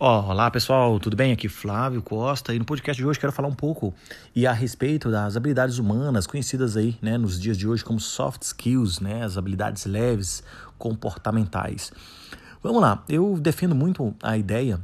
[0.00, 1.32] Olá pessoal, tudo bem?
[1.32, 3.92] Aqui Flávio Costa e no podcast de hoje quero falar um pouco
[4.34, 8.42] e a respeito das habilidades humanas conhecidas aí, né, nos dias de hoje como soft
[8.42, 10.42] skills, né, as habilidades leves
[10.78, 11.92] comportamentais.
[12.62, 14.80] Vamos lá, eu defendo muito a ideia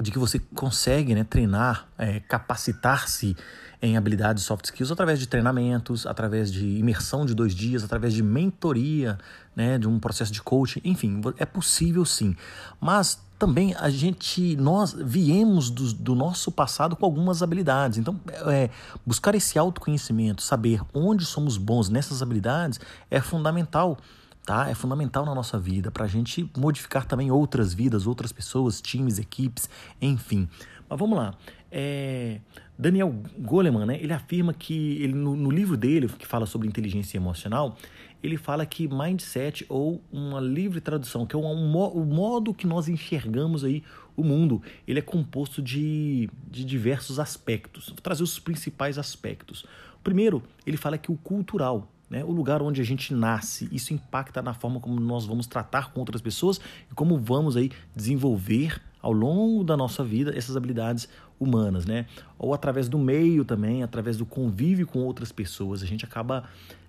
[0.00, 3.36] de que você consegue né, treinar, é, capacitar-se
[3.82, 8.22] em habilidades soft skills através de treinamentos, através de imersão de dois dias, através de
[8.22, 9.18] mentoria,
[9.56, 12.36] né, de um processo de coaching, enfim, é possível sim.
[12.80, 17.98] Mas também a gente, nós viemos do, do nosso passado com algumas habilidades.
[17.98, 18.70] Então, é,
[19.04, 22.78] buscar esse autoconhecimento, saber onde somos bons nessas habilidades
[23.10, 23.98] é fundamental.
[24.44, 24.68] Tá?
[24.68, 29.18] É fundamental na nossa vida para a gente modificar também outras vidas, outras pessoas, times,
[29.18, 29.70] equipes,
[30.00, 30.48] enfim.
[30.88, 31.34] Mas vamos lá.
[31.70, 32.40] É,
[32.76, 37.16] Daniel Goleman, né, ele afirma que ele, no, no livro dele, que fala sobre inteligência
[37.16, 37.76] emocional,
[38.22, 42.66] ele fala que mindset ou uma livre tradução, que é um, um, o modo que
[42.66, 43.82] nós enxergamos aí
[44.16, 47.88] o mundo, ele é composto de, de diversos aspectos.
[47.88, 49.64] Vou trazer os principais aspectos.
[50.04, 54.42] Primeiro, ele fala que o cultural, né, o lugar onde a gente nasce, isso impacta
[54.42, 56.60] na forma como nós vamos tratar com outras pessoas
[56.90, 61.08] e como vamos aí desenvolver ao longo da nossa vida essas habilidades
[61.40, 62.04] humanas, né?
[62.38, 66.44] Ou através do meio também, através do convívio com outras pessoas, a gente acaba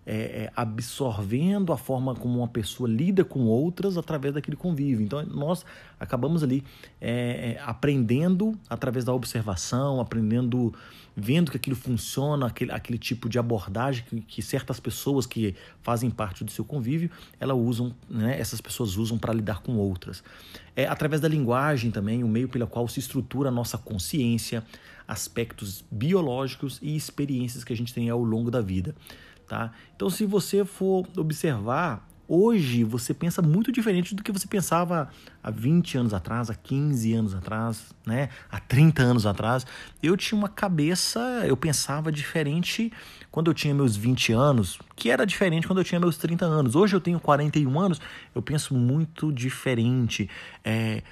[0.06, 5.04] é, é, absorvendo a forma como uma pessoa lida com outras através daquele convívio.
[5.06, 5.66] Então, nós
[6.00, 6.64] acabamos ali
[7.00, 10.73] é, é, aprendendo através da observação, aprendendo,
[11.16, 16.10] vendo que aquilo funciona, aquele, aquele tipo de abordagem que, que certas pessoas que fazem
[16.10, 20.23] parte do seu convívio, elas usam, né, essas pessoas usam para lidar com outras.
[20.76, 24.64] É, através da linguagem também, o meio pelo qual se estrutura a nossa consciência,
[25.08, 28.95] aspectos biológicos e experiências que a gente tem ao longo da vida.
[29.47, 29.72] Tá?
[29.95, 35.09] Então, se você for observar, hoje você pensa muito diferente do que você pensava
[35.44, 38.30] há 20 anos atrás, há 15 anos atrás, né?
[38.52, 39.65] há 30 anos atrás.
[40.02, 42.92] Eu tinha uma cabeça, eu pensava diferente
[43.30, 46.76] quando eu tinha meus 20 anos, que era diferente quando eu tinha meus 30 anos.
[46.76, 48.02] Hoje eu tenho 41 anos,
[48.33, 50.30] eu penso muito diferente.
[50.64, 51.03] É,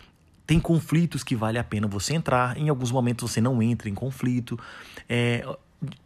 [0.47, 3.93] tem conflitos que vale a pena você entrar, em alguns momentos você não entra em
[3.93, 4.59] conflito.
[5.07, 5.45] É,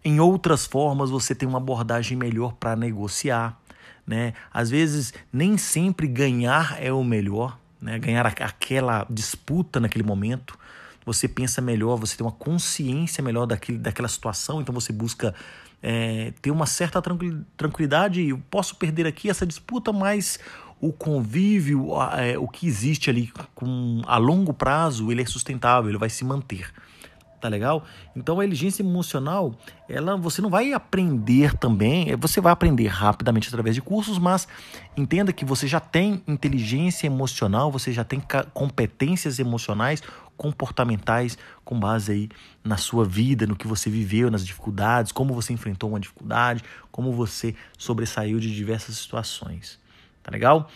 [0.04, 3.60] em outras formas você tem uma abordagem melhor para negociar,
[4.08, 4.34] né?
[4.54, 8.00] Às vezes nem sempre ganhar é o melhor, né?
[8.00, 10.58] Ganhar aquela disputa naquele momento,
[11.06, 15.36] você pensa melhor, você tem uma consciência melhor daquele, daquela situação, então você busca
[15.84, 17.02] é, ter uma certa
[17.56, 18.28] tranquilidade.
[18.28, 20.40] Eu posso perder aqui essa disputa, mas
[20.82, 25.98] o convívio, é, o que existe ali com, a longo prazo, ele é sustentável, ele
[25.98, 26.72] vai se manter
[27.40, 27.84] tá legal?
[28.16, 29.54] Então a inteligência emocional,
[29.88, 34.48] ela você não vai aprender também, é, você vai aprender rapidamente através de cursos, mas
[34.96, 38.22] entenda que você já tem inteligência emocional, você já tem
[38.54, 40.02] competências emocionais,
[40.38, 42.30] comportamentais com base aí
[42.64, 47.12] na sua vida, no que você viveu, nas dificuldades, como você enfrentou uma dificuldade, como
[47.12, 49.80] você sobressaiu de diversas situações.
[50.24, 50.70] Tá legal?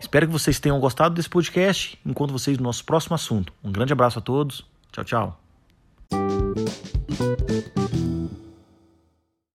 [0.00, 1.98] Espero que vocês tenham gostado desse podcast.
[2.06, 3.52] Encontro vocês no nosso próximo assunto.
[3.62, 4.64] Um grande abraço a todos.
[4.92, 5.47] Tchau, tchau.